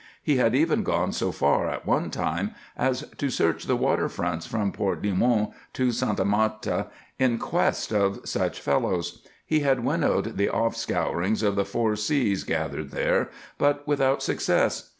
He 0.23 0.37
had 0.37 0.55
even 0.55 0.81
gone 0.81 1.11
so 1.11 1.31
far, 1.31 1.69
at 1.69 1.85
one 1.85 2.09
time, 2.09 2.55
as 2.75 3.05
to 3.19 3.29
search 3.29 3.65
the 3.65 3.75
water 3.75 4.09
fronts 4.09 4.47
from 4.47 4.71
Port 4.71 5.03
Limon 5.05 5.49
to 5.73 5.91
Santa 5.91 6.25
Marta 6.25 6.87
in 7.19 7.37
quest 7.37 7.93
of 7.93 8.27
such 8.27 8.59
fellows; 8.59 9.23
he 9.45 9.59
had 9.59 9.83
winnowed 9.85 10.37
the 10.37 10.49
off 10.49 10.75
scourings 10.75 11.43
of 11.43 11.55
the 11.55 11.65
four 11.65 11.95
seas 11.95 12.43
gathered 12.43 12.89
there, 12.89 13.29
but 13.59 13.87
without 13.87 14.23
success. 14.23 14.89